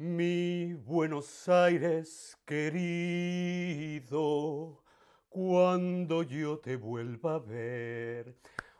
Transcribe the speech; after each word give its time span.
Mi 0.00 0.72
Buenos 0.72 1.46
Aires 1.46 2.38
querido, 2.46 4.02
cuando 5.28 6.22
yo 6.22 6.58
te 6.58 6.76
vuelva 6.76 7.34
a 7.34 7.38
ver. 7.38 8.34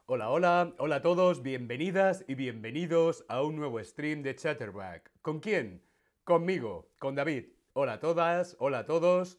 Hola, 0.06 0.30
hola, 0.30 0.74
hola 0.78 0.96
a 0.96 1.02
todos, 1.02 1.42
bienvenidas 1.42 2.24
y 2.26 2.36
bienvenidos 2.36 3.26
a 3.28 3.42
un 3.42 3.56
nuevo 3.56 3.84
stream 3.84 4.22
de 4.22 4.34
Chatterback. 4.34 5.10
¿Con 5.20 5.40
quién? 5.40 5.82
Conmigo, 6.24 6.88
con 6.98 7.14
David. 7.14 7.48
Hola 7.74 7.92
a 7.92 8.00
todas, 8.00 8.56
hola 8.58 8.78
a 8.78 8.86
todos, 8.86 9.38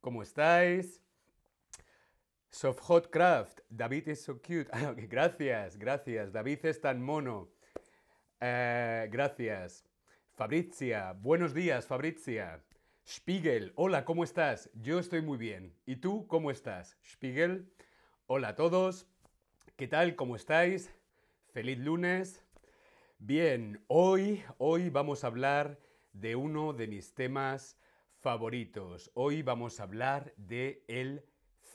¿cómo 0.00 0.20
estáis? 0.20 1.00
Soft 2.50 2.80
Hot 2.80 3.10
Craft, 3.10 3.60
David 3.70 4.08
is 4.08 4.20
so 4.20 4.42
cute. 4.42 4.68
gracias, 5.08 5.78
gracias, 5.78 6.32
David 6.32 6.66
es 6.66 6.80
tan 6.80 7.00
mono. 7.00 7.50
Eh, 8.40 9.08
gracias. 9.12 9.84
Fabrizia, 10.36 11.12
buenos 11.12 11.54
días, 11.54 11.86
Fabrizia. 11.86 12.60
Spiegel, 13.06 13.72
hola, 13.76 14.04
¿cómo 14.04 14.24
estás? 14.24 14.68
Yo 14.74 14.98
estoy 14.98 15.22
muy 15.22 15.38
bien. 15.38 15.72
¿Y 15.86 15.94
tú 15.94 16.26
cómo 16.26 16.50
estás? 16.50 16.98
Spiegel, 17.04 17.70
hola 18.26 18.48
a 18.48 18.54
todos. 18.56 19.06
¿Qué 19.76 19.86
tal? 19.86 20.16
¿Cómo 20.16 20.34
estáis? 20.34 20.90
Feliz 21.52 21.78
lunes. 21.78 22.44
Bien, 23.20 23.84
hoy, 23.86 24.42
hoy 24.58 24.90
vamos 24.90 25.22
a 25.22 25.28
hablar 25.28 25.78
de 26.12 26.34
uno 26.34 26.72
de 26.72 26.88
mis 26.88 27.14
temas 27.14 27.78
favoritos. 28.18 29.12
Hoy 29.14 29.42
vamos 29.42 29.78
a 29.78 29.84
hablar 29.84 30.34
de 30.36 30.82
el 30.88 31.24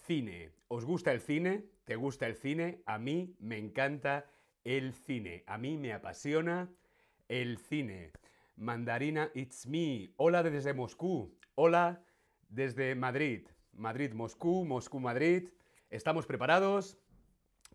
cine. 0.05 0.52
¿Os 0.68 0.84
gusta 0.84 1.13
el 1.13 1.21
cine? 1.21 1.63
¿Te 1.85 1.96
gusta 1.96 2.27
el 2.27 2.35
cine? 2.35 2.84
A 2.85 2.98
mí 2.98 3.38
me 3.40 3.57
encanta 3.57 4.30
el 4.66 4.91
cine. 4.91 5.46
A 5.48 5.57
mí 5.57 5.77
me 5.77 5.94
apasiona 5.94 6.70
el 7.30 7.57
cine. 7.57 8.12
Mandarina 8.60 9.32
It's 9.35 9.68
Me. 9.68 10.12
Hola 10.18 10.43
desde 10.43 10.74
Moscú. 10.74 11.34
Hola 11.55 12.04
desde 12.49 12.93
Madrid. 12.93 13.48
Madrid, 13.71 14.12
Moscú, 14.12 14.66
Moscú, 14.66 14.99
Madrid. 14.99 15.48
¿Estamos 15.90 16.26
preparados? 16.26 16.98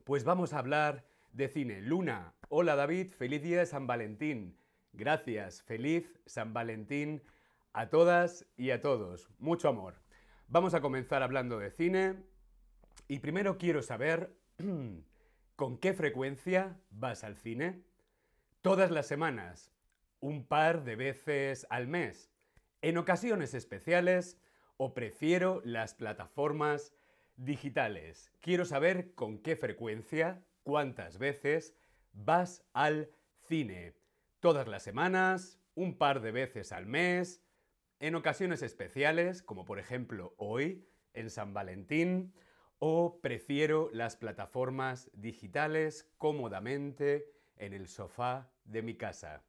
Pues 0.04 0.24
vamos 0.24 0.52
a 0.52 0.58
hablar 0.58 1.06
de 1.32 1.48
cine. 1.48 1.80
Luna. 1.80 2.34
Hola 2.50 2.76
David, 2.76 3.12
feliz 3.12 3.42
día 3.42 3.64
San 3.64 3.86
Valentín. 3.86 4.58
Gracias, 4.92 5.62
feliz 5.62 6.20
San 6.26 6.52
Valentín 6.52 7.22
a 7.72 7.88
todas 7.88 8.46
y 8.58 8.70
a 8.70 8.82
todos. 8.82 9.30
Mucho 9.38 9.70
amor. 9.70 10.02
Vamos 10.48 10.74
a 10.74 10.82
comenzar 10.82 11.22
hablando 11.22 11.58
de 11.58 11.70
cine. 11.70 12.22
Y 13.08 13.20
primero 13.20 13.56
quiero 13.56 13.80
saber 13.80 14.36
con 15.56 15.78
qué 15.78 15.94
frecuencia 15.94 16.78
vas 16.90 17.24
al 17.24 17.36
cine. 17.36 17.82
Todas 18.60 18.90
las 18.90 19.06
semanas 19.06 19.73
un 20.24 20.46
par 20.46 20.84
de 20.84 20.96
veces 20.96 21.66
al 21.68 21.86
mes, 21.86 22.32
en 22.80 22.96
ocasiones 22.96 23.52
especiales 23.52 24.40
o 24.78 24.94
prefiero 24.94 25.60
las 25.66 25.92
plataformas 25.92 26.94
digitales. 27.36 28.32
Quiero 28.40 28.64
saber 28.64 29.12
con 29.14 29.36
qué 29.36 29.54
frecuencia, 29.54 30.42
cuántas 30.62 31.18
veces 31.18 31.76
vas 32.14 32.64
al 32.72 33.10
cine. 33.42 33.92
Todas 34.40 34.66
las 34.66 34.82
semanas, 34.82 35.60
un 35.74 35.98
par 35.98 36.22
de 36.22 36.32
veces 36.32 36.72
al 36.72 36.86
mes, 36.86 37.42
en 38.00 38.14
ocasiones 38.14 38.62
especiales, 38.62 39.42
como 39.42 39.66
por 39.66 39.78
ejemplo 39.78 40.32
hoy, 40.38 40.88
en 41.12 41.28
San 41.28 41.52
Valentín, 41.52 42.32
o 42.78 43.20
prefiero 43.20 43.90
las 43.92 44.16
plataformas 44.16 45.10
digitales 45.12 46.10
cómodamente 46.16 47.30
en 47.58 47.74
el 47.74 47.88
sofá 47.88 48.50
de 48.64 48.80
mi 48.80 48.96
casa. 48.96 49.44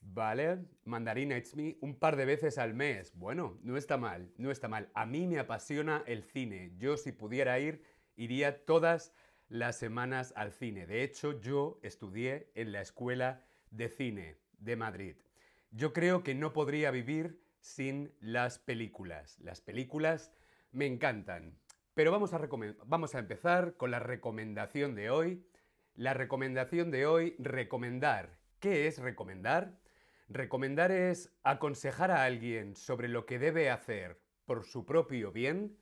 Vale, 0.00 0.64
mandarina 0.84 1.36
It's 1.36 1.54
Me 1.54 1.76
un 1.80 1.94
par 1.94 2.16
de 2.16 2.24
veces 2.24 2.58
al 2.58 2.74
mes. 2.74 3.12
Bueno, 3.14 3.58
no 3.62 3.76
está 3.76 3.96
mal, 3.96 4.32
no 4.38 4.50
está 4.50 4.68
mal. 4.68 4.90
A 4.94 5.06
mí 5.06 5.26
me 5.26 5.38
apasiona 5.38 6.02
el 6.06 6.24
cine. 6.24 6.72
Yo 6.78 6.96
si 6.96 7.12
pudiera 7.12 7.58
ir, 7.58 7.82
iría 8.16 8.64
todas 8.64 9.12
las 9.48 9.76
semanas 9.76 10.32
al 10.36 10.52
cine. 10.52 10.86
De 10.86 11.02
hecho, 11.02 11.40
yo 11.40 11.80
estudié 11.82 12.50
en 12.54 12.72
la 12.72 12.80
Escuela 12.80 13.44
de 13.70 13.88
Cine 13.88 14.38
de 14.58 14.76
Madrid. 14.76 15.16
Yo 15.70 15.92
creo 15.92 16.22
que 16.22 16.34
no 16.34 16.52
podría 16.52 16.90
vivir 16.90 17.42
sin 17.60 18.12
las 18.20 18.58
películas. 18.58 19.38
Las 19.40 19.60
películas 19.60 20.32
me 20.72 20.86
encantan. 20.86 21.58
Pero 21.94 22.10
vamos 22.10 22.32
a, 22.32 22.40
vamos 22.86 23.14
a 23.14 23.18
empezar 23.18 23.76
con 23.76 23.90
la 23.90 23.98
recomendación 23.98 24.94
de 24.94 25.10
hoy. 25.10 25.46
La 25.94 26.14
recomendación 26.14 26.90
de 26.90 27.06
hoy, 27.06 27.36
recomendar. 27.38 28.38
¿Qué 28.60 28.86
es 28.86 28.98
recomendar? 28.98 29.79
Recomendar 30.32 30.92
es 30.92 31.36
aconsejar 31.42 32.12
a 32.12 32.22
alguien 32.22 32.76
sobre 32.76 33.08
lo 33.08 33.26
que 33.26 33.40
debe 33.40 33.68
hacer 33.68 34.22
por 34.44 34.62
su 34.62 34.86
propio 34.86 35.32
bien 35.32 35.76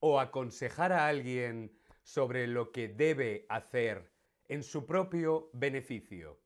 o 0.00 0.18
aconsejar 0.18 0.90
a 0.90 1.06
alguien 1.06 1.78
sobre 2.02 2.48
lo 2.48 2.72
que 2.72 2.88
debe 2.88 3.46
hacer 3.48 4.10
en 4.48 4.64
su 4.64 4.86
propio 4.86 5.50
beneficio. 5.52 6.40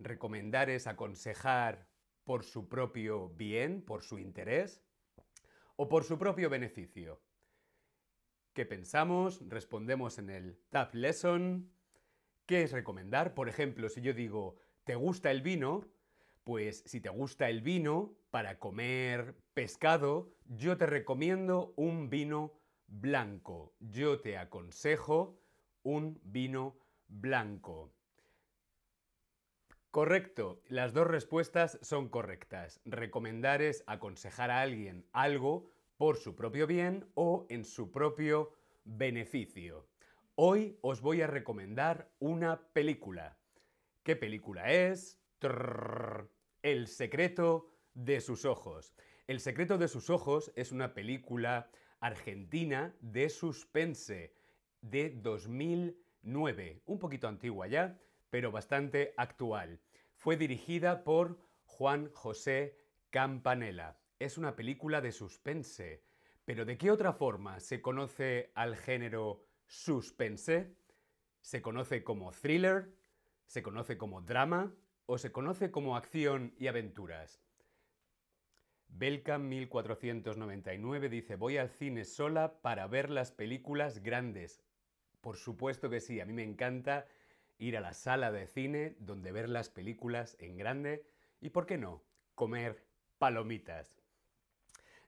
Recomendar 0.00 0.68
es 0.68 0.88
aconsejar 0.88 1.86
por 2.24 2.42
su 2.42 2.68
propio 2.68 3.28
bien, 3.28 3.82
por 3.82 4.02
su 4.02 4.18
interés 4.18 4.82
o 5.76 5.88
por 5.88 6.02
su 6.02 6.18
propio 6.18 6.50
beneficio. 6.50 7.22
¿Qué 8.52 8.66
pensamos? 8.66 9.48
Respondemos 9.48 10.18
en 10.18 10.28
el 10.28 10.58
Tap 10.70 10.92
Lesson. 10.96 11.70
¿Qué 12.46 12.62
es 12.62 12.72
recomendar? 12.72 13.32
Por 13.32 13.48
ejemplo, 13.48 13.88
si 13.88 14.00
yo 14.00 14.12
digo, 14.12 14.56
¿te 14.82 14.96
gusta 14.96 15.30
el 15.30 15.42
vino? 15.42 15.88
Pues 16.50 16.82
si 16.84 17.00
te 17.00 17.10
gusta 17.10 17.48
el 17.48 17.62
vino 17.62 18.16
para 18.32 18.58
comer 18.58 19.36
pescado, 19.54 20.34
yo 20.46 20.76
te 20.76 20.84
recomiendo 20.84 21.72
un 21.76 22.10
vino 22.10 22.58
blanco. 22.88 23.76
Yo 23.78 24.20
te 24.20 24.36
aconsejo 24.36 25.38
un 25.84 26.18
vino 26.24 26.76
blanco. 27.06 27.92
Correcto, 29.92 30.60
las 30.66 30.92
dos 30.92 31.06
respuestas 31.06 31.78
son 31.82 32.08
correctas. 32.08 32.80
Recomendar 32.84 33.62
es 33.62 33.84
aconsejar 33.86 34.50
a 34.50 34.60
alguien 34.60 35.06
algo 35.12 35.70
por 35.98 36.16
su 36.16 36.34
propio 36.34 36.66
bien 36.66 37.08
o 37.14 37.46
en 37.48 37.64
su 37.64 37.92
propio 37.92 38.50
beneficio. 38.82 39.86
Hoy 40.34 40.80
os 40.80 41.00
voy 41.00 41.22
a 41.22 41.28
recomendar 41.28 42.10
una 42.18 42.60
película. 42.72 43.38
¿Qué 44.02 44.16
película 44.16 44.72
es? 44.72 45.20
El 46.62 46.86
secreto 46.86 47.70
de 47.94 48.20
sus 48.20 48.44
ojos. 48.44 48.94
El 49.26 49.40
secreto 49.40 49.78
de 49.78 49.88
sus 49.88 50.10
ojos 50.10 50.52
es 50.56 50.72
una 50.72 50.94
película 50.94 51.70
argentina 52.00 52.94
de 53.00 53.28
suspense 53.28 54.34
de 54.80 55.10
2009, 55.10 56.82
un 56.86 56.98
poquito 56.98 57.28
antigua 57.28 57.66
ya, 57.66 57.98
pero 58.30 58.50
bastante 58.50 59.14
actual. 59.16 59.80
Fue 60.14 60.36
dirigida 60.36 61.04
por 61.04 61.38
Juan 61.64 62.10
José 62.12 62.76
Campanella. 63.10 63.98
Es 64.18 64.38
una 64.38 64.56
película 64.56 65.00
de 65.00 65.12
suspense. 65.12 66.02
Pero 66.44 66.64
¿de 66.64 66.76
qué 66.76 66.90
otra 66.90 67.12
forma 67.12 67.60
se 67.60 67.80
conoce 67.80 68.50
al 68.54 68.76
género 68.76 69.44
suspense? 69.66 70.74
¿Se 71.40 71.62
conoce 71.62 72.02
como 72.02 72.32
thriller? 72.32 72.92
¿Se 73.46 73.62
conoce 73.62 73.96
como 73.96 74.20
drama? 74.20 74.74
O 75.10 75.18
se 75.18 75.32
conoce 75.32 75.72
como 75.72 75.96
acción 75.96 76.54
y 76.56 76.68
aventuras. 76.68 77.42
Belka 78.86 79.38
1499 79.38 81.08
dice, 81.08 81.34
voy 81.34 81.58
al 81.58 81.68
cine 81.68 82.04
sola 82.04 82.60
para 82.62 82.86
ver 82.86 83.10
las 83.10 83.32
películas 83.32 84.04
grandes. 84.04 84.62
Por 85.20 85.36
supuesto 85.36 85.90
que 85.90 86.00
sí, 86.00 86.20
a 86.20 86.26
mí 86.26 86.32
me 86.32 86.44
encanta 86.44 87.08
ir 87.58 87.76
a 87.76 87.80
la 87.80 87.92
sala 87.92 88.30
de 88.30 88.46
cine 88.46 88.94
donde 89.00 89.32
ver 89.32 89.48
las 89.48 89.68
películas 89.68 90.36
en 90.38 90.56
grande 90.56 91.04
y, 91.40 91.50
¿por 91.50 91.66
qué 91.66 91.76
no?, 91.76 92.04
comer 92.36 92.84
palomitas. 93.18 94.00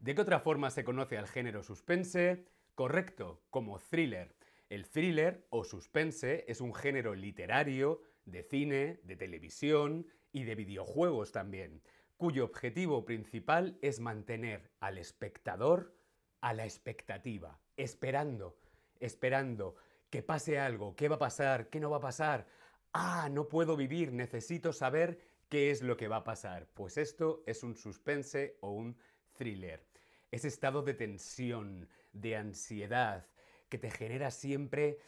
¿De 0.01 0.17
qué 0.17 0.21
otra 0.21 0.41
forma 0.41 0.71
se 0.71 0.83
conoce 0.83 1.17
al 1.17 1.29
género 1.29 1.63
suspense? 1.63 2.49
Correcto, 2.75 3.41
como 3.51 3.79
thriller. 3.79 4.35
El 4.69 4.89
thriller 4.89 5.47
o 5.51 5.63
suspense 5.63 6.45
es 6.49 6.61
un 6.61 6.75
género 6.75 7.15
literario 7.15 8.01
de 8.25 8.43
cine, 8.43 9.01
de 9.05 9.17
televisión 9.17 10.07
y 10.33 10.45
de 10.45 10.55
videojuegos 10.55 11.33
también, 11.33 11.83
cuyo 12.17 12.45
objetivo 12.45 13.05
principal 13.05 13.79
es 13.83 14.01
mantener 14.01 14.71
al 14.81 14.99
espectador 14.99 15.95
a 16.41 16.53
la 16.53 16.65
expectativa, 16.65 17.59
esperando, 17.77 18.59
esperando 19.01 19.77
que 20.11 20.23
pase 20.23 20.59
algo, 20.59 20.95
qué 20.95 21.09
va 21.09 21.17
a 21.17 21.21
pasar, 21.21 21.71
qué 21.71 21.81
no 21.81 21.91
va 21.91 21.97
a 21.97 22.01
pasar. 22.01 22.47
Ah, 22.93 23.29
no 23.31 23.49
puedo 23.49 23.77
vivir, 23.77 24.13
necesito 24.13 24.73
saber 24.73 25.19
qué 25.49 25.71
es 25.71 25.83
lo 25.83 25.97
que 25.97 26.09
va 26.09 26.17
a 26.17 26.25
pasar. 26.25 26.67
Pues 26.75 26.99
esto 26.99 27.43
es 27.47 27.63
un 27.63 27.77
suspense 27.77 28.59
o 28.61 28.73
un 28.73 28.97
thriller. 29.33 29.87
Ese 30.31 30.49
estado 30.49 30.83
de 30.83 30.95
tensión, 30.95 31.89
de 32.13 32.37
ansiedad, 32.37 33.27
que 33.69 33.79
te 33.79 33.91
genera 33.91 34.31
siempre 34.31 34.99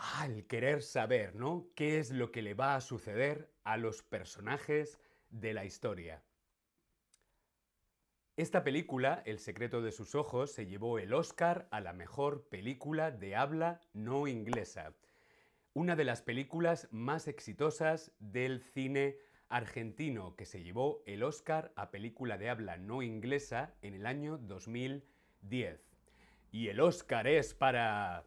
al 0.00 0.46
querer 0.46 0.82
saber, 0.82 1.34
¿no? 1.34 1.68
¿Qué 1.74 1.98
es 1.98 2.10
lo 2.10 2.32
que 2.32 2.42
le 2.42 2.54
va 2.54 2.74
a 2.74 2.80
suceder 2.80 3.50
a 3.64 3.76
los 3.76 4.02
personajes 4.02 4.98
de 5.30 5.54
la 5.54 5.64
historia. 5.64 6.22
Esta 8.36 8.64
película, 8.64 9.22
El 9.26 9.38
secreto 9.38 9.82
de 9.82 9.92
sus 9.92 10.14
ojos, 10.14 10.52
se 10.52 10.66
llevó 10.66 10.98
el 10.98 11.12
Oscar 11.12 11.68
a 11.70 11.80
la 11.80 11.92
mejor 11.92 12.48
película 12.48 13.10
de 13.10 13.36
habla 13.36 13.80
no 13.92 14.26
inglesa. 14.26 14.94
Una 15.72 15.94
de 15.94 16.04
las 16.04 16.22
películas 16.22 16.88
más 16.90 17.28
exitosas 17.28 18.12
del 18.18 18.62
cine 18.62 19.18
argentino, 19.48 20.36
que 20.36 20.46
se 20.46 20.62
llevó 20.62 21.02
el 21.06 21.22
Oscar 21.22 21.72
a 21.76 21.90
película 21.90 22.38
de 22.38 22.50
habla 22.50 22.76
no 22.76 23.02
inglesa 23.02 23.74
en 23.82 23.94
el 23.94 24.06
año 24.06 24.38
2010. 24.38 25.80
Y 26.50 26.68
el 26.68 26.80
Oscar 26.80 27.26
es 27.26 27.54
para... 27.54 28.24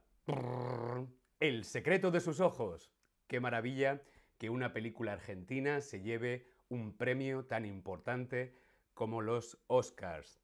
El 1.43 1.65
secreto 1.65 2.09
de 2.09 2.21
sus 2.21 2.39
ojos. 2.39 2.89
Qué 3.27 3.41
maravilla 3.41 4.01
que 4.37 4.49
una 4.49 4.71
película 4.71 5.11
argentina 5.11 5.81
se 5.81 5.99
lleve 5.99 6.47
un 6.69 6.95
premio 6.95 7.43
tan 7.43 7.65
importante 7.65 8.57
como 8.93 9.21
los 9.21 9.57
Oscars. 9.67 10.41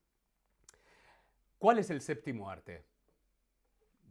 ¿Cuál 1.57 1.80
es 1.80 1.90
el 1.90 2.01
séptimo 2.01 2.50
arte? 2.50 2.84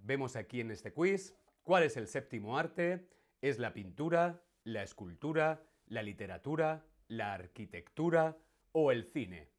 Vemos 0.03 0.35
aquí 0.35 0.63
en 0.63 0.71
este 0.71 0.95
quiz 0.95 1.37
cuál 1.63 1.83
es 1.83 1.99
el 1.99 2.09
séptimo 2.09 2.57
arte. 2.57 3.07
Es 3.43 3.59
la 3.59 3.75
pintura, 3.75 4.43
la 4.65 4.83
escultura, 4.83 5.63
la 5.89 6.03
literatura, 6.03 6.87
la 7.09 7.35
arquitectura 7.35 8.39
o 8.73 8.93
el 8.93 9.05
cine. 9.05 9.51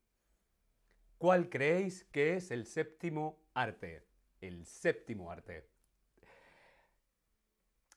¿Cuál 1.19 1.47
creéis 1.49 2.05
que 2.05 2.37
es 2.37 2.49
el 2.49 2.65
séptimo 2.65 3.39
arte? 3.53 4.07
El 4.41 4.65
séptimo 4.65 5.29
arte. 5.29 5.78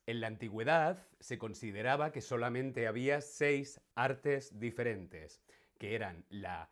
En 0.07 0.21
la 0.21 0.27
antigüedad 0.27 1.07
se 1.21 1.39
consideraba 1.39 2.11
que 2.11 2.21
solamente 2.21 2.89
había 2.89 3.21
seis 3.21 3.81
artes 3.95 4.59
diferentes 4.59 5.41
que 5.79 5.95
eran 5.95 6.25
la 6.29 6.71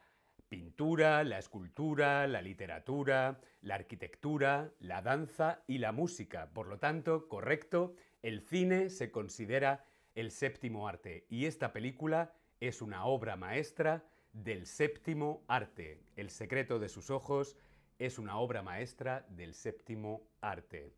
pintura, 0.49 1.23
la 1.23 1.39
escultura, 1.39 2.27
la 2.27 2.43
literatura, 2.43 3.41
la 3.63 3.77
arquitectura, 3.77 4.73
la 4.81 5.01
danza 5.01 5.63
y 5.69 5.79
la 5.79 5.93
música. 5.93 6.51
Por 6.53 6.67
lo 6.67 6.79
tanto, 6.79 7.29
correcto, 7.29 7.95
el 8.23 8.41
cine 8.41 8.91
se 8.91 9.13
considera 9.13 9.85
el 10.17 10.33
séptimo 10.33 10.89
arte 10.89 11.25
y 11.29 11.47
esta 11.47 11.73
película 11.73 12.35
es 12.59 12.83
una 12.83 13.05
obra 13.05 13.37
maestra 13.37 14.05
del 14.33 14.67
séptimo 14.67 15.45
arte. 15.47 16.03
El 16.17 16.31
secreto 16.31 16.81
de 16.81 16.89
sus 16.89 17.11
ojos 17.11 17.57
es 17.99 18.19
una 18.19 18.39
obra 18.39 18.63
maestra 18.63 19.25
del 19.29 19.55
séptimo 19.55 20.27
arte. 20.41 20.93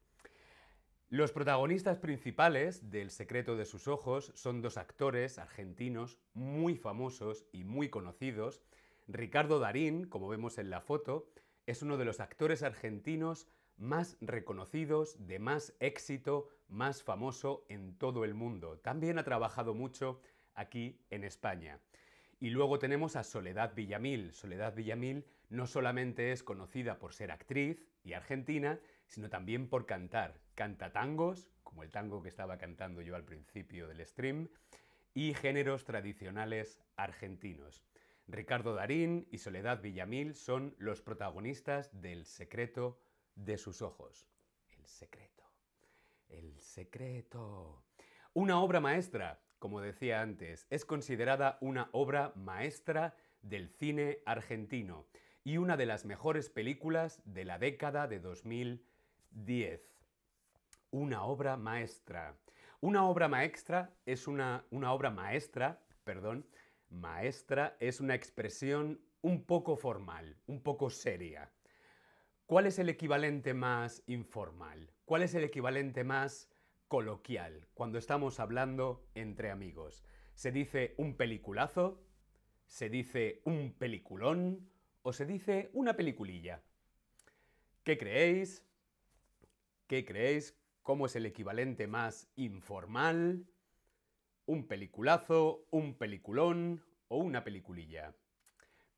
Los 1.12 1.30
protagonistas 1.30 1.98
principales 1.98 2.88
del 2.88 3.10
Secreto 3.10 3.54
de 3.54 3.66
sus 3.66 3.86
Ojos 3.86 4.32
son 4.34 4.62
dos 4.62 4.78
actores 4.78 5.38
argentinos 5.38 6.16
muy 6.32 6.74
famosos 6.74 7.44
y 7.52 7.64
muy 7.64 7.90
conocidos. 7.90 8.62
Ricardo 9.08 9.58
Darín, 9.58 10.06
como 10.06 10.26
vemos 10.26 10.56
en 10.56 10.70
la 10.70 10.80
foto, 10.80 11.28
es 11.66 11.82
uno 11.82 11.98
de 11.98 12.06
los 12.06 12.20
actores 12.20 12.62
argentinos 12.62 13.46
más 13.76 14.16
reconocidos, 14.22 15.26
de 15.26 15.38
más 15.38 15.74
éxito, 15.80 16.48
más 16.68 17.02
famoso 17.02 17.66
en 17.68 17.98
todo 17.98 18.24
el 18.24 18.32
mundo. 18.32 18.78
También 18.78 19.18
ha 19.18 19.22
trabajado 19.22 19.74
mucho 19.74 20.18
aquí 20.54 20.98
en 21.10 21.24
España. 21.24 21.78
Y 22.40 22.48
luego 22.48 22.78
tenemos 22.78 23.16
a 23.16 23.22
Soledad 23.22 23.74
Villamil. 23.74 24.32
Soledad 24.32 24.74
Villamil 24.74 25.26
no 25.50 25.66
solamente 25.66 26.32
es 26.32 26.42
conocida 26.42 26.98
por 26.98 27.12
ser 27.12 27.32
actriz 27.32 27.84
y 28.02 28.14
argentina, 28.14 28.80
sino 29.12 29.28
también 29.28 29.68
por 29.68 29.84
cantar. 29.84 30.40
Canta 30.54 30.90
tangos, 30.90 31.50
como 31.62 31.82
el 31.82 31.90
tango 31.90 32.22
que 32.22 32.30
estaba 32.30 32.56
cantando 32.56 33.02
yo 33.02 33.14
al 33.14 33.24
principio 33.24 33.86
del 33.86 34.04
stream, 34.06 34.48
y 35.12 35.34
géneros 35.34 35.84
tradicionales 35.84 36.80
argentinos. 36.96 37.84
Ricardo 38.26 38.74
Darín 38.74 39.28
y 39.30 39.36
Soledad 39.36 39.82
Villamil 39.82 40.34
son 40.34 40.74
los 40.78 41.02
protagonistas 41.02 41.90
del 42.00 42.24
secreto 42.24 42.98
de 43.34 43.58
sus 43.58 43.82
ojos. 43.82 44.26
El 44.78 44.86
secreto. 44.86 45.44
El 46.30 46.58
secreto. 46.58 47.84
Una 48.32 48.60
obra 48.62 48.80
maestra, 48.80 49.42
como 49.58 49.82
decía 49.82 50.22
antes, 50.22 50.66
es 50.70 50.86
considerada 50.86 51.58
una 51.60 51.90
obra 51.92 52.32
maestra 52.34 53.14
del 53.42 53.68
cine 53.68 54.20
argentino 54.24 55.06
y 55.44 55.58
una 55.58 55.76
de 55.76 55.84
las 55.84 56.06
mejores 56.06 56.48
películas 56.48 57.20
de 57.26 57.44
la 57.44 57.58
década 57.58 58.08
de 58.08 58.18
2000 58.18 58.86
10. 59.34 59.80
Una 60.90 61.24
obra 61.24 61.56
maestra. 61.56 62.36
Una 62.80 63.06
obra 63.06 63.28
maestra 63.28 63.94
es 64.06 64.26
una, 64.26 64.64
una 64.70 64.92
obra 64.92 65.10
maestra, 65.10 65.80
perdón, 66.04 66.46
maestra 66.90 67.76
es 67.80 68.00
una 68.00 68.14
expresión 68.14 69.00
un 69.22 69.44
poco 69.44 69.76
formal, 69.76 70.36
un 70.46 70.62
poco 70.62 70.90
seria. 70.90 71.50
¿Cuál 72.46 72.66
es 72.66 72.78
el 72.78 72.88
equivalente 72.88 73.54
más 73.54 74.02
informal? 74.06 74.90
¿Cuál 75.04 75.22
es 75.22 75.34
el 75.34 75.44
equivalente 75.44 76.04
más 76.04 76.50
coloquial 76.88 77.66
cuando 77.72 77.98
estamos 77.98 78.40
hablando 78.40 79.06
entre 79.14 79.50
amigos? 79.50 80.04
¿Se 80.34 80.50
dice 80.50 80.94
un 80.98 81.16
peliculazo? 81.16 82.02
¿Se 82.66 82.90
dice 82.90 83.40
un 83.44 83.72
peliculón? 83.72 84.68
¿O 85.02 85.12
se 85.12 85.24
dice 85.24 85.70
una 85.72 85.94
peliculilla? 85.94 86.62
¿Qué 87.84 87.96
creéis? 87.96 88.64
¿Qué 89.86 90.04
creéis? 90.04 90.56
¿Cómo 90.82 91.06
es 91.06 91.16
el 91.16 91.26
equivalente 91.26 91.86
más 91.86 92.28
informal? 92.36 93.46
¿Un 94.46 94.66
peliculazo, 94.66 95.66
un 95.70 95.96
peliculón 95.96 96.84
o 97.08 97.18
una 97.18 97.44
peliculilla? 97.44 98.14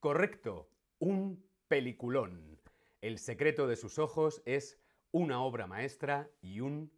Correcto, 0.00 0.70
un 0.98 1.44
peliculón. 1.68 2.60
El 3.00 3.18
secreto 3.18 3.66
de 3.66 3.76
sus 3.76 3.98
ojos 3.98 4.42
es 4.46 4.80
una 5.10 5.42
obra 5.42 5.66
maestra 5.66 6.30
y 6.40 6.60
un 6.60 6.90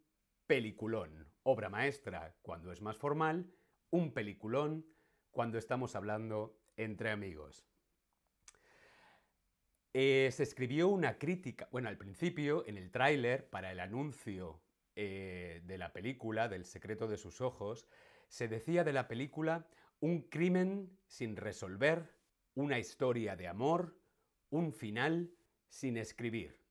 peliculón. 0.47 1.27
Obra 1.43 1.69
maestra 1.69 2.35
cuando 2.41 2.71
es 2.71 2.81
más 2.81 2.97
formal, 2.97 3.51
un 3.89 4.13
peliculón 4.13 4.85
cuando 5.31 5.57
estamos 5.57 5.95
hablando 5.95 6.57
entre 6.77 7.11
amigos. 7.11 7.66
Eh, 9.99 10.29
se 10.31 10.43
escribió 10.43 10.89
una 10.89 11.17
crítica, 11.17 11.67
bueno, 11.71 11.89
al 11.89 11.97
principio, 11.97 12.63
en 12.67 12.77
el 12.77 12.91
tráiler, 12.91 13.49
para 13.49 13.71
el 13.71 13.79
anuncio 13.79 14.61
eh, 14.95 15.63
de 15.65 15.77
la 15.79 15.91
película, 15.91 16.47
del 16.47 16.65
secreto 16.65 17.07
de 17.07 17.17
sus 17.17 17.41
ojos, 17.41 17.87
se 18.27 18.47
decía 18.47 18.83
de 18.83 18.93
la 18.93 19.07
película 19.07 19.67
un 19.99 20.29
crimen 20.29 20.95
sin 21.07 21.35
resolver, 21.35 22.13
una 22.53 22.77
historia 22.77 23.35
de 23.35 23.47
amor, 23.47 23.99
un 24.51 24.71
final 24.71 25.33
sin 25.67 25.97
escribir. 25.97 26.61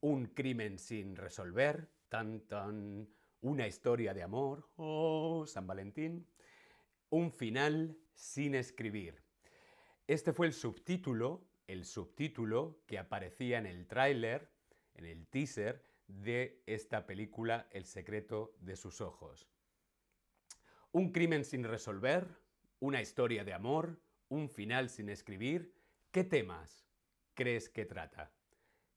Un 0.00 0.28
crimen 0.28 0.78
sin 0.78 1.14
resolver, 1.14 1.90
tan 2.08 2.40
tan, 2.48 3.06
una 3.42 3.66
historia 3.66 4.14
de 4.14 4.22
amor, 4.22 4.70
oh, 4.76 5.44
San 5.46 5.66
Valentín, 5.66 6.26
un 7.10 7.32
final 7.32 7.98
sin 8.14 8.54
escribir. 8.54 9.22
Este 10.06 10.32
fue 10.32 10.46
el 10.46 10.54
subtítulo 10.54 11.51
el 11.72 11.86
subtítulo 11.86 12.82
que 12.86 12.98
aparecía 12.98 13.58
en 13.58 13.66
el 13.66 13.86
tráiler, 13.86 14.50
en 14.94 15.06
el 15.06 15.26
teaser 15.26 15.82
de 16.06 16.62
esta 16.66 17.06
película 17.06 17.66
El 17.70 17.86
secreto 17.86 18.54
de 18.60 18.76
sus 18.76 19.00
ojos. 19.00 19.48
Un 20.92 21.12
crimen 21.12 21.44
sin 21.46 21.64
resolver, 21.64 22.28
una 22.78 23.00
historia 23.00 23.42
de 23.44 23.54
amor, 23.54 23.98
un 24.28 24.50
final 24.50 24.90
sin 24.90 25.08
escribir. 25.08 25.74
¿Qué 26.10 26.24
temas 26.24 26.84
crees 27.32 27.70
que 27.70 27.86
trata? 27.86 28.30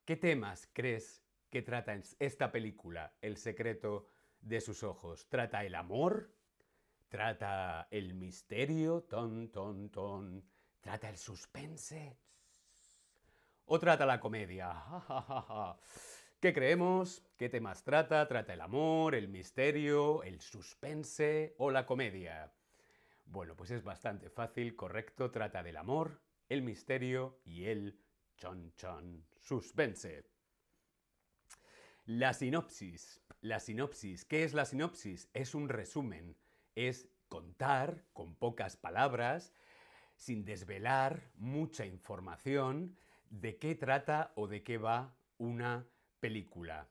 ¿Qué 0.03 0.17
temas 0.17 0.69
crees 0.73 1.23
que 1.49 1.61
trata 1.61 1.97
esta 2.19 2.51
película, 2.51 3.15
El 3.21 3.37
secreto 3.37 4.09
de 4.41 4.59
sus 4.59 4.83
ojos? 4.83 5.29
¿Trata 5.29 5.63
el 5.63 5.75
amor? 5.75 6.35
¿Trata 7.07 7.87
el 7.89 8.15
misterio? 8.15 9.03
Ton, 9.03 9.49
ton, 9.49 9.89
ton. 9.89 10.43
¿Trata 10.81 11.09
el 11.09 11.17
suspense? 11.17 12.19
O 13.65 13.79
trata 13.79 14.05
la 14.05 14.19
comedia. 14.19 14.83
¿Qué 16.39 16.53
creemos? 16.53 17.23
¿Qué 17.37 17.49
temas 17.49 17.83
trata? 17.83 18.27
¿Trata 18.27 18.53
el 18.53 18.61
amor, 18.61 19.15
el 19.15 19.27
misterio, 19.27 20.23
el 20.23 20.41
suspense 20.41 21.55
o 21.57 21.71
la 21.71 21.85
comedia? 21.85 22.53
Bueno, 23.25 23.55
pues 23.55 23.71
es 23.71 23.83
bastante 23.83 24.29
fácil, 24.29 24.75
correcto, 24.75 25.31
trata 25.31 25.63
del 25.63 25.77
amor, 25.77 26.21
el 26.47 26.61
misterio 26.61 27.39
y 27.43 27.65
el 27.65 27.99
chon 28.37 28.73
chon 28.75 29.25
suspense. 29.41 30.25
La 32.05 32.33
sinopsis. 32.33 33.21
La 33.41 33.59
sinopsis. 33.59 34.25
¿Qué 34.25 34.43
es 34.43 34.53
la 34.53 34.65
sinopsis? 34.65 35.29
Es 35.33 35.55
un 35.55 35.69
resumen. 35.69 36.37
Es 36.75 37.09
contar 37.27 38.05
con 38.13 38.35
pocas 38.35 38.77
palabras, 38.77 39.53
sin 40.15 40.45
desvelar 40.45 41.31
mucha 41.35 41.85
información, 41.85 42.97
de 43.29 43.57
qué 43.57 43.75
trata 43.75 44.31
o 44.35 44.47
de 44.47 44.63
qué 44.63 44.77
va 44.77 45.15
una 45.37 45.87
película. 46.19 46.89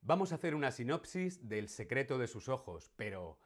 Vamos 0.00 0.32
a 0.32 0.34
hacer 0.34 0.54
una 0.54 0.70
sinopsis 0.70 1.48
del 1.48 1.68
secreto 1.68 2.18
de 2.18 2.26
sus 2.26 2.48
ojos, 2.48 2.90
pero 2.96 3.38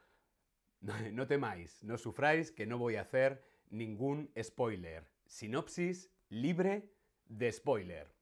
no 0.80 1.26
temáis, 1.26 1.82
no 1.84 1.98
sufráis 1.98 2.50
que 2.50 2.66
no 2.66 2.78
voy 2.78 2.96
a 2.96 3.02
hacer 3.02 3.42
ningún 3.70 4.30
spoiler. 4.42 5.06
Sinopsis 5.26 6.10
libre 6.28 6.90
de 7.28 7.52
spoiler. 7.52 8.14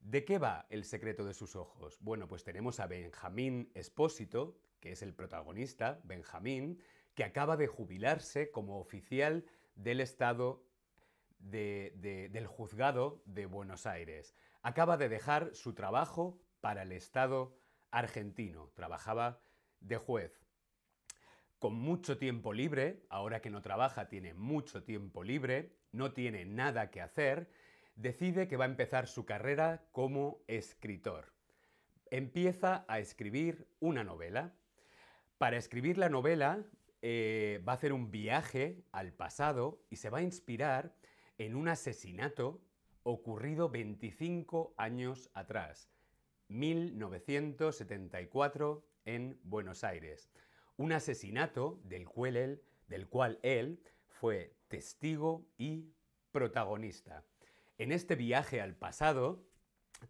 ¿De 0.00 0.24
qué 0.24 0.38
va 0.38 0.66
el 0.68 0.84
secreto 0.84 1.24
de 1.24 1.32
sus 1.32 1.56
ojos? 1.56 1.98
Bueno, 2.00 2.28
pues 2.28 2.44
tenemos 2.44 2.78
a 2.78 2.86
Benjamín 2.86 3.70
Espósito, 3.74 4.58
que 4.80 4.92
es 4.92 5.02
el 5.02 5.14
protagonista, 5.14 6.00
Benjamín, 6.04 6.78
que 7.14 7.24
acaba 7.24 7.56
de 7.56 7.68
jubilarse 7.68 8.50
como 8.50 8.78
oficial 8.78 9.46
del 9.76 10.00
Estado 10.00 10.62
del 11.50 12.46
juzgado 12.46 13.22
de 13.26 13.46
Buenos 13.46 13.86
Aires. 13.86 14.34
Acaba 14.62 14.96
de 14.96 15.08
dejar 15.08 15.54
su 15.54 15.74
trabajo 15.74 16.40
para 16.60 16.82
el 16.82 16.92
Estado 16.92 17.56
argentino. 17.90 18.70
Trabajaba 18.74 19.42
de 19.80 19.98
juez. 19.98 20.44
Con 21.58 21.74
mucho 21.74 22.18
tiempo 22.18 22.52
libre, 22.52 23.04
ahora 23.08 23.40
que 23.40 23.50
no 23.50 23.62
trabaja 23.62 24.08
tiene 24.08 24.34
mucho 24.34 24.82
tiempo 24.84 25.22
libre, 25.22 25.76
no 25.92 26.12
tiene 26.12 26.44
nada 26.44 26.90
que 26.90 27.00
hacer, 27.00 27.50
decide 27.94 28.48
que 28.48 28.56
va 28.56 28.64
a 28.64 28.68
empezar 28.68 29.06
su 29.06 29.24
carrera 29.24 29.86
como 29.92 30.42
escritor. 30.46 31.32
Empieza 32.10 32.84
a 32.88 32.98
escribir 32.98 33.68
una 33.80 34.04
novela. 34.04 34.54
Para 35.38 35.56
escribir 35.56 35.98
la 35.98 36.08
novela 36.08 36.64
eh, 37.02 37.62
va 37.66 37.72
a 37.72 37.76
hacer 37.76 37.92
un 37.92 38.10
viaje 38.10 38.84
al 38.92 39.12
pasado 39.12 39.84
y 39.90 39.96
se 39.96 40.10
va 40.10 40.18
a 40.18 40.22
inspirar 40.22 40.94
en 41.38 41.56
un 41.56 41.68
asesinato 41.68 42.60
ocurrido 43.02 43.68
25 43.68 44.74
años 44.76 45.30
atrás, 45.34 45.90
1974 46.48 48.86
en 49.04 49.38
Buenos 49.42 49.84
Aires. 49.84 50.30
Un 50.76 50.92
asesinato 50.92 51.80
del 51.84 52.08
cual 52.08 52.36
él, 52.36 52.62
del 52.88 53.08
cual 53.08 53.38
él 53.42 53.80
fue 54.08 54.56
testigo 54.68 55.46
y 55.58 55.92
protagonista. 56.32 57.24
En 57.78 57.92
este 57.92 58.16
viaje 58.16 58.60
al 58.60 58.74
pasado 58.74 59.44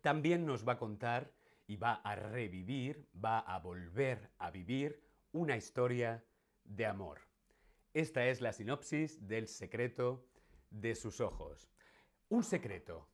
también 0.00 0.47
nos 0.47 0.66
va 0.66 0.73
a 0.75 0.78
contar 0.78 1.33
y 1.66 1.76
va 1.76 1.95
a 1.95 2.14
revivir, 2.14 3.09
va 3.23 3.38
a 3.38 3.59
volver 3.59 4.31
a 4.38 4.50
vivir 4.50 5.02
una 5.33 5.57
historia 5.57 6.25
de 6.64 6.87
amor. 6.87 7.21
Esta 7.93 8.26
es 8.26 8.40
la 8.40 8.52
sinopsis 8.52 9.26
del 9.26 9.49
secreto 9.49 10.26
de 10.75 10.95
sus 10.95 11.21
ojos. 11.21 11.71
Un 12.28 12.43
secreto. 12.43 13.09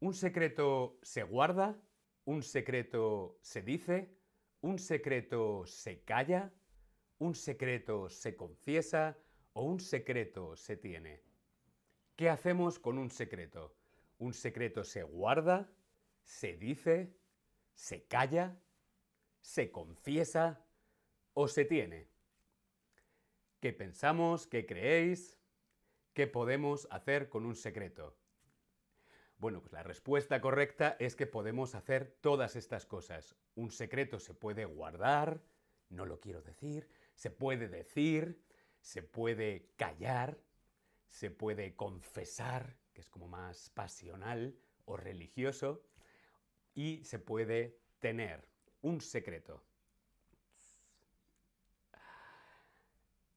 Un 0.00 0.14
secreto 0.14 0.98
se 1.02 1.22
guarda, 1.22 1.80
un 2.24 2.42
secreto 2.42 3.38
se 3.42 3.62
dice, 3.62 4.16
un 4.60 4.78
secreto 4.78 5.66
se 5.66 6.02
calla, 6.04 6.52
un 7.18 7.34
secreto 7.34 8.08
se 8.08 8.36
confiesa 8.36 9.18
o 9.52 9.64
un 9.64 9.80
secreto 9.80 10.56
se 10.56 10.76
tiene. 10.76 11.22
¿Qué 12.16 12.28
hacemos 12.28 12.78
con 12.78 12.98
un 12.98 13.10
secreto? 13.10 13.76
Un 14.18 14.32
secreto 14.32 14.82
se 14.82 15.02
guarda, 15.02 15.70
se 16.22 16.56
dice, 16.56 17.16
se 17.74 18.06
calla, 18.06 18.60
se 19.40 19.70
confiesa 19.70 20.64
o 21.34 21.48
se 21.48 21.64
tiene. 21.64 22.08
¿Qué 23.60 23.72
pensamos? 23.72 24.46
¿Qué 24.46 24.64
creéis? 24.64 25.37
¿Qué 26.18 26.26
podemos 26.26 26.88
hacer 26.90 27.28
con 27.28 27.46
un 27.46 27.54
secreto? 27.54 28.16
Bueno, 29.36 29.60
pues 29.60 29.72
la 29.72 29.84
respuesta 29.84 30.40
correcta 30.40 30.96
es 30.98 31.14
que 31.14 31.28
podemos 31.28 31.76
hacer 31.76 32.18
todas 32.20 32.56
estas 32.56 32.86
cosas. 32.86 33.36
Un 33.54 33.70
secreto 33.70 34.18
se 34.18 34.34
puede 34.34 34.64
guardar, 34.64 35.40
no 35.90 36.06
lo 36.06 36.18
quiero 36.18 36.42
decir, 36.42 36.88
se 37.14 37.30
puede 37.30 37.68
decir, 37.68 38.42
se 38.80 39.04
puede 39.04 39.70
callar, 39.76 40.40
se 41.06 41.30
puede 41.30 41.76
confesar, 41.76 42.76
que 42.92 43.00
es 43.00 43.08
como 43.08 43.28
más 43.28 43.70
pasional 43.70 44.58
o 44.86 44.96
religioso, 44.96 45.84
y 46.74 47.04
se 47.04 47.20
puede 47.20 47.78
tener 48.00 48.48
un 48.80 49.00
secreto. 49.00 49.62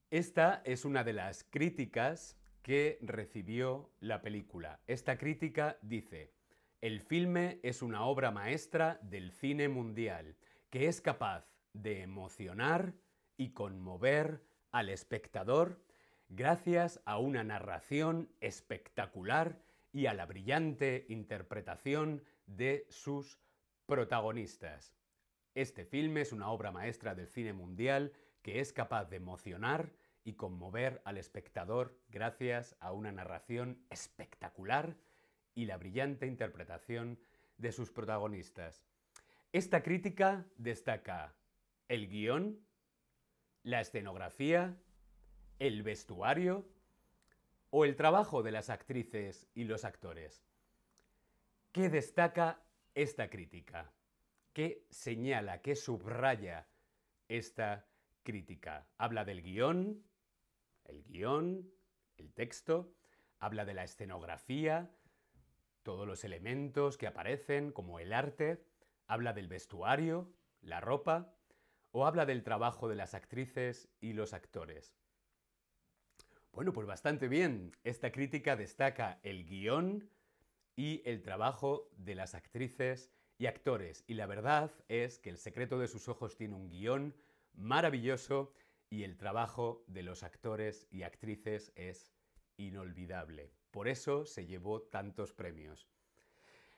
Esta 0.09 0.63
es 0.65 0.83
una 0.83 1.03
de 1.03 1.13
las 1.13 1.43
críticas 1.43 2.40
que 2.61 2.99
recibió 3.01 3.91
la 3.99 4.21
película. 4.21 4.79
Esta 4.87 5.17
crítica 5.17 5.77
dice, 5.81 6.33
el 6.81 7.01
filme 7.01 7.59
es 7.63 7.81
una 7.81 8.05
obra 8.05 8.31
maestra 8.31 8.99
del 9.03 9.31
cine 9.31 9.67
mundial, 9.69 10.35
que 10.69 10.87
es 10.87 11.01
capaz 11.01 11.45
de 11.73 12.01
emocionar 12.01 12.93
y 13.37 13.51
conmover 13.51 14.41
al 14.71 14.89
espectador 14.89 15.81
gracias 16.29 17.01
a 17.05 17.17
una 17.17 17.43
narración 17.43 18.29
espectacular 18.39 19.61
y 19.91 20.05
a 20.05 20.13
la 20.13 20.25
brillante 20.25 21.05
interpretación 21.09 22.23
de 22.45 22.85
sus 22.89 23.39
protagonistas. 23.85 24.95
Este 25.53 25.85
filme 25.85 26.21
es 26.21 26.31
una 26.31 26.49
obra 26.49 26.71
maestra 26.71 27.13
del 27.13 27.27
cine 27.27 27.51
mundial 27.51 28.13
que 28.41 28.59
es 28.59 28.71
capaz 28.71 29.05
de 29.05 29.17
emocionar 29.17 29.91
y 30.23 30.33
conmover 30.33 31.01
al 31.05 31.17
espectador 31.17 31.97
gracias 32.09 32.75
a 32.79 32.91
una 32.91 33.11
narración 33.11 33.83
espectacular 33.89 34.95
y 35.55 35.65
la 35.65 35.77
brillante 35.77 36.27
interpretación 36.27 37.19
de 37.57 37.71
sus 37.71 37.91
protagonistas. 37.91 38.83
Esta 39.51 39.83
crítica 39.83 40.45
destaca 40.57 41.35
el 41.87 42.07
guion, 42.07 42.59
la 43.63 43.81
escenografía, 43.81 44.77
el 45.59 45.83
vestuario 45.83 46.65
o 47.69 47.85
el 47.85 47.95
trabajo 47.95 48.43
de 48.43 48.51
las 48.51 48.69
actrices 48.69 49.47
y 49.53 49.65
los 49.65 49.85
actores. 49.85 50.43
¿Qué 51.71 51.89
destaca 51.89 52.61
esta 52.95 53.29
crítica? 53.29 53.91
¿Qué 54.53 54.85
señala, 54.89 55.61
qué 55.61 55.75
subraya 55.75 56.67
esta 57.29 57.85
crítica? 58.23 58.87
Habla 58.97 59.23
del 59.23 59.41
guion, 59.41 60.03
el 60.85 61.03
guion, 61.03 61.71
el 62.17 62.33
texto, 62.33 62.93
habla 63.39 63.65
de 63.65 63.73
la 63.73 63.83
escenografía, 63.83 64.91
todos 65.83 66.07
los 66.07 66.23
elementos 66.23 66.97
que 66.97 67.07
aparecen, 67.07 67.71
como 67.71 68.00
el 68.00 68.13
arte, 68.13 68.63
habla 69.07 69.33
del 69.33 69.47
vestuario, 69.47 70.31
la 70.61 70.79
ropa, 70.79 71.33
o 71.91 72.05
habla 72.05 72.25
del 72.25 72.43
trabajo 72.43 72.88
de 72.88 72.95
las 72.95 73.13
actrices 73.13 73.89
y 74.00 74.13
los 74.13 74.33
actores. 74.33 74.95
Bueno, 76.53 76.73
pues 76.73 76.88
bastante 76.88 77.27
bien. 77.27 77.75
Esta 77.83 78.11
crítica 78.11 78.55
destaca 78.55 79.19
el 79.23 79.45
guion 79.45 80.09
y 80.75 81.01
el 81.05 81.21
trabajo 81.21 81.89
de 81.97 82.15
las 82.15 82.35
actrices 82.35 83.11
y 83.38 83.47
actores. 83.47 84.03
Y 84.07 84.15
la 84.15 84.25
verdad 84.25 84.71
es 84.88 85.17
que 85.17 85.29
El 85.29 85.38
secreto 85.38 85.79
de 85.79 85.88
sus 85.88 86.07
ojos 86.07 86.35
tiene 86.35 86.55
un 86.55 86.69
guion 86.69 87.15
maravilloso 87.53 88.53
y 88.91 89.05
el 89.05 89.17
trabajo 89.17 89.83
de 89.88 90.03
los 90.03 90.21
actores 90.21 90.86
y 90.91 91.03
actrices 91.03 91.71
es 91.75 92.12
inolvidable. 92.57 93.50
Por 93.71 93.88
eso 93.88 94.25
se 94.25 94.45
llevó 94.45 94.81
tantos 94.81 95.33
premios. 95.33 95.88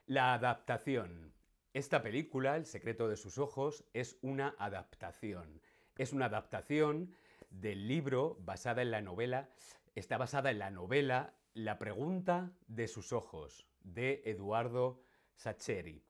La 0.05 0.33
adaptación. 0.35 1.33
Esta 1.73 2.03
película, 2.03 2.55
El 2.55 2.67
secreto 2.67 3.09
de 3.09 3.17
sus 3.17 3.39
ojos, 3.39 3.83
es 3.93 4.19
una 4.21 4.55
adaptación. 4.59 5.59
Es 5.97 6.13
una 6.13 6.27
adaptación 6.27 7.15
del 7.49 7.87
libro 7.87 8.37
basada 8.41 8.83
en 8.83 8.91
la 8.91 9.01
novela, 9.01 9.49
está 9.95 10.17
basada 10.17 10.51
en 10.51 10.59
la 10.59 10.69
novela 10.69 11.33
La 11.55 11.79
pregunta 11.79 12.51
de 12.67 12.87
sus 12.87 13.11
ojos, 13.11 13.65
de 13.83 14.21
Eduardo 14.25 15.01
Sacheri. 15.35 16.03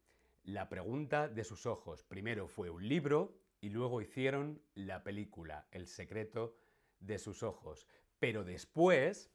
La 0.44 0.68
pregunta 0.68 1.30
de 1.30 1.46
sus 1.46 1.66
ojos. 1.66 2.04
Primero 2.04 2.50
fue 2.50 2.70
un 2.70 2.88
libro 2.90 3.38
y 3.64 3.70
luego 3.70 4.02
hicieron 4.02 4.62
la 4.76 5.04
película 5.04 5.66
El 5.72 5.88
secreto 5.88 6.54
de 7.00 7.18
sus 7.18 7.44
ojos. 7.44 7.88
Pero 8.20 8.44
después, 8.44 9.32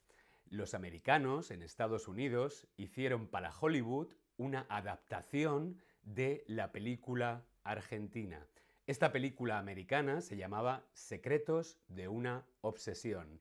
los 0.51 0.75
americanos 0.75 1.51
en 1.51 1.63
Estados 1.63 2.09
Unidos 2.09 2.69
hicieron 2.77 3.27
para 3.27 3.59
Hollywood 3.59 4.13
una 4.37 4.67
adaptación 4.69 5.81
de 6.03 6.45
la 6.47 6.73
película 6.73 7.47
argentina. 7.65 8.47
Esta 8.87 9.13
película 9.13 9.59
americana 9.59 10.21
se 10.21 10.37
llamaba 10.37 10.85
Secretos 10.93 11.79
de 11.89 12.09
una 12.09 12.45
obsesión. 12.61 13.41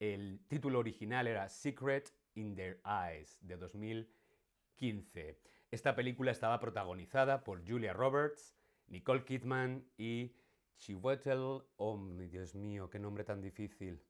El 0.00 0.40
título 0.48 0.80
original 0.80 1.28
era 1.28 1.48
Secret 1.48 2.12
in 2.34 2.56
Their 2.56 2.80
Eyes, 2.84 3.38
de 3.42 3.56
2015. 3.56 5.38
Esta 5.70 5.94
película 5.94 6.32
estaba 6.32 6.58
protagonizada 6.58 7.44
por 7.44 7.64
Julia 7.64 7.92
Roberts, 7.92 8.57
Nicole 8.88 9.24
Kidman 9.24 9.84
y 9.96 10.34
Chiwetel, 10.78 11.62
oh 11.76 11.98
Dios 12.30 12.54
mío, 12.54 12.88
qué 12.88 12.98
nombre 12.98 13.24
tan 13.24 13.40
difícil. 13.40 14.02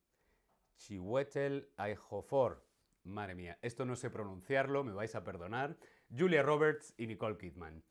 Chiwetel 0.76 1.68
Ejiofor. 1.76 2.64
Madre 3.04 3.34
mía, 3.34 3.58
esto 3.62 3.84
no 3.84 3.96
sé 3.96 4.10
pronunciarlo, 4.10 4.84
me 4.84 4.92
vais 4.92 5.14
a 5.14 5.24
perdonar. 5.24 5.76
Julia 6.16 6.42
Roberts 6.42 6.94
y 6.96 7.06
Nicole 7.06 7.38
Kidman. 7.38 7.82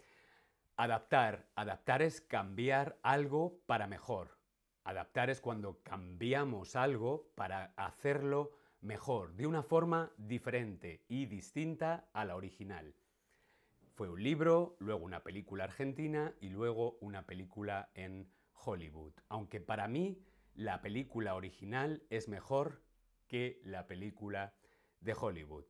Adaptar. 0.77 1.49
Adaptar 1.55 2.01
es 2.01 2.21
cambiar 2.21 2.97
algo 3.01 3.59
para 3.65 3.87
mejor. 3.87 4.37
Adaptar 4.83 5.29
es 5.29 5.41
cuando 5.41 5.81
cambiamos 5.83 6.75
algo 6.75 7.31
para 7.35 7.73
hacerlo 7.75 8.51
mejor, 8.79 9.33
de 9.33 9.47
una 9.47 9.63
forma 9.63 10.13
diferente 10.17 11.03
y 11.09 11.25
distinta 11.25 12.09
a 12.13 12.23
la 12.23 12.35
original. 12.35 12.93
Fue 13.97 14.09
un 14.09 14.21
libro, 14.21 14.75
luego 14.77 15.03
una 15.03 15.23
película 15.23 15.63
argentina 15.63 16.31
y 16.39 16.49
luego 16.49 16.99
una 17.01 17.25
película 17.25 17.89
en 17.95 18.31
Hollywood. 18.53 19.13
Aunque 19.27 19.59
para 19.59 19.87
mí 19.87 20.23
la 20.53 20.83
película 20.83 21.33
original 21.33 22.03
es 22.11 22.27
mejor 22.27 22.83
que 23.25 23.59
la 23.63 23.87
película 23.87 24.53
de 24.99 25.15
Hollywood. 25.19 25.65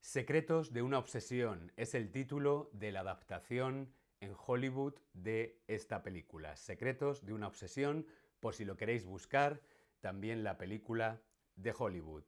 Secretos 0.00 0.74
de 0.74 0.82
una 0.82 0.98
obsesión 0.98 1.72
es 1.76 1.94
el 1.94 2.12
título 2.12 2.68
de 2.74 2.92
la 2.92 3.00
adaptación 3.00 3.94
en 4.20 4.34
Hollywood 4.36 4.92
de 5.14 5.62
esta 5.66 6.02
película. 6.02 6.56
Secretos 6.56 7.24
de 7.24 7.32
una 7.32 7.46
obsesión, 7.46 8.06
por 8.38 8.54
si 8.54 8.66
lo 8.66 8.76
queréis 8.76 9.06
buscar, 9.06 9.62
también 10.02 10.44
la 10.44 10.58
película 10.58 11.22
de 11.56 11.72
Hollywood. 11.74 12.24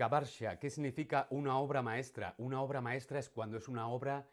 Kabarsha, 0.00 0.58
¿qué 0.58 0.70
significa 0.70 1.26
una 1.28 1.58
obra 1.58 1.82
maestra? 1.82 2.34
Una 2.38 2.62
obra 2.62 2.80
maestra 2.80 3.18
es 3.18 3.28
cuando 3.28 3.58
es 3.58 3.68
una 3.68 3.86
obra 3.88 4.26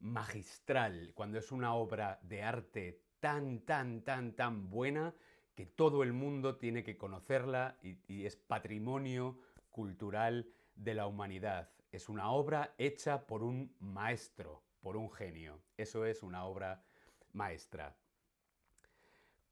magistral, 0.00 1.12
cuando 1.14 1.38
es 1.38 1.52
una 1.52 1.76
obra 1.76 2.18
de 2.24 2.42
arte 2.42 3.04
tan, 3.20 3.60
tan, 3.60 4.02
tan, 4.02 4.34
tan 4.34 4.68
buena 4.68 5.14
que 5.54 5.64
todo 5.64 6.02
el 6.02 6.12
mundo 6.12 6.56
tiene 6.56 6.82
que 6.82 6.98
conocerla 6.98 7.78
y, 7.84 7.98
y 8.12 8.26
es 8.26 8.34
patrimonio 8.34 9.38
cultural 9.70 10.50
de 10.74 10.94
la 10.94 11.06
humanidad. 11.06 11.70
Es 11.92 12.08
una 12.08 12.32
obra 12.32 12.74
hecha 12.76 13.24
por 13.24 13.44
un 13.44 13.76
maestro, 13.78 14.64
por 14.80 14.96
un 14.96 15.08
genio. 15.08 15.62
Eso 15.76 16.04
es 16.04 16.24
una 16.24 16.46
obra 16.46 16.82
maestra. 17.32 17.94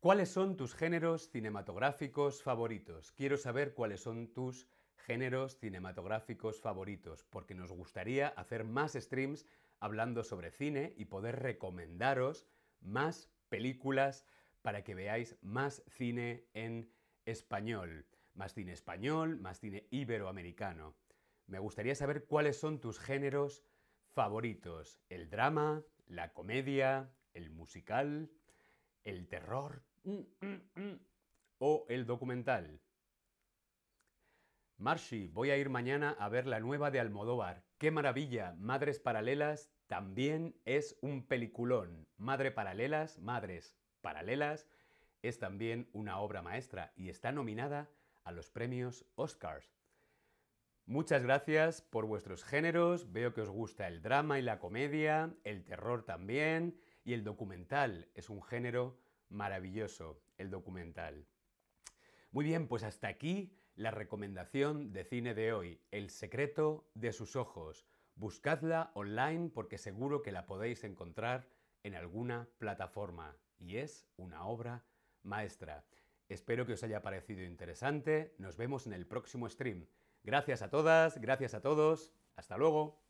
¿Cuáles 0.00 0.30
son 0.30 0.56
tus 0.56 0.74
géneros 0.74 1.30
cinematográficos 1.30 2.42
favoritos? 2.42 3.12
Quiero 3.12 3.36
saber 3.36 3.72
cuáles 3.72 4.00
son 4.00 4.32
tus 4.32 4.66
géneros 5.00 5.58
cinematográficos 5.58 6.60
favoritos, 6.60 7.24
porque 7.24 7.54
nos 7.54 7.72
gustaría 7.72 8.28
hacer 8.28 8.64
más 8.64 8.92
streams 8.92 9.46
hablando 9.78 10.24
sobre 10.24 10.50
cine 10.50 10.94
y 10.96 11.06
poder 11.06 11.40
recomendaros 11.40 12.46
más 12.80 13.30
películas 13.48 14.26
para 14.62 14.84
que 14.84 14.94
veáis 14.94 15.36
más 15.42 15.82
cine 15.88 16.46
en 16.54 16.92
español. 17.24 18.06
Más 18.34 18.54
cine 18.54 18.72
español, 18.72 19.36
más 19.38 19.58
cine 19.58 19.86
iberoamericano. 19.90 20.94
Me 21.46 21.58
gustaría 21.58 21.94
saber 21.94 22.26
cuáles 22.26 22.58
son 22.58 22.80
tus 22.80 22.98
géneros 22.98 23.64
favoritos. 24.14 25.00
El 25.08 25.30
drama, 25.30 25.82
la 26.06 26.32
comedia, 26.32 27.12
el 27.34 27.50
musical, 27.50 28.30
el 29.04 29.26
terror 29.28 29.82
mm, 30.04 30.20
mm, 30.40 30.80
mm, 30.80 31.00
o 31.58 31.86
el 31.88 32.06
documental. 32.06 32.80
Marshi, 34.80 35.28
voy 35.28 35.50
a 35.50 35.58
ir 35.58 35.68
mañana 35.68 36.16
a 36.18 36.30
ver 36.30 36.46
la 36.46 36.58
nueva 36.58 36.90
de 36.90 37.00
Almodóvar. 37.00 37.62
¡Qué 37.76 37.90
maravilla! 37.90 38.54
Madres 38.58 38.98
Paralelas 38.98 39.70
también 39.88 40.56
es 40.64 40.96
un 41.02 41.26
peliculón. 41.26 42.08
Madre 42.16 42.50
Paralelas, 42.50 43.18
Madres 43.18 43.76
Paralelas, 44.00 44.66
es 45.20 45.38
también 45.38 45.90
una 45.92 46.18
obra 46.18 46.40
maestra 46.40 46.94
y 46.96 47.10
está 47.10 47.30
nominada 47.30 47.90
a 48.24 48.32
los 48.32 48.48
premios 48.48 49.04
Oscars. 49.16 49.70
Muchas 50.86 51.22
gracias 51.22 51.82
por 51.82 52.06
vuestros 52.06 52.42
géneros. 52.42 53.12
Veo 53.12 53.34
que 53.34 53.42
os 53.42 53.50
gusta 53.50 53.86
el 53.86 54.00
drama 54.00 54.38
y 54.38 54.42
la 54.42 54.58
comedia, 54.58 55.34
el 55.44 55.62
terror 55.62 56.06
también 56.06 56.80
y 57.04 57.12
el 57.12 57.22
documental. 57.22 58.08
Es 58.14 58.30
un 58.30 58.42
género 58.42 58.98
maravilloso, 59.28 60.22
el 60.38 60.48
documental. 60.48 61.26
Muy 62.30 62.46
bien, 62.46 62.66
pues 62.66 62.82
hasta 62.82 63.08
aquí 63.08 63.59
la 63.76 63.90
recomendación 63.90 64.92
de 64.92 65.04
cine 65.04 65.34
de 65.34 65.52
hoy, 65.52 65.80
El 65.90 66.10
secreto 66.10 66.88
de 66.94 67.12
sus 67.12 67.36
ojos. 67.36 67.86
Buscadla 68.14 68.90
online 68.94 69.50
porque 69.52 69.78
seguro 69.78 70.22
que 70.22 70.32
la 70.32 70.46
podéis 70.46 70.84
encontrar 70.84 71.48
en 71.82 71.94
alguna 71.94 72.48
plataforma 72.58 73.36
y 73.58 73.76
es 73.76 74.06
una 74.16 74.44
obra 74.44 74.84
maestra. 75.22 75.84
Espero 76.28 76.66
que 76.66 76.74
os 76.74 76.82
haya 76.82 77.02
parecido 77.02 77.42
interesante. 77.42 78.34
Nos 78.38 78.56
vemos 78.56 78.86
en 78.86 78.92
el 78.92 79.06
próximo 79.06 79.48
stream. 79.48 79.86
Gracias 80.22 80.62
a 80.62 80.70
todas, 80.70 81.20
gracias 81.20 81.54
a 81.54 81.60
todos. 81.60 82.12
Hasta 82.36 82.56
luego. 82.56 83.00